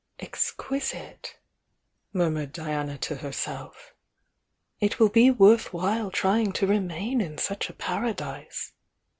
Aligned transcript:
"Exquisite!" 0.17 1.37
murmured 2.11 2.51
Diana 2.51 2.97
to 2.97 3.17
herself. 3.17 3.93
"It 4.79 4.97
will 4.99 5.09
be 5.09 5.29
worth 5.29 5.73
while 5.73 6.09
trying 6.09 6.53
to 6.53 6.65
remain 6.65 7.21
in 7.21 7.37
such 7.37 7.69
a 7.69 7.73
para 7.73 8.11
dise!" 8.15 8.73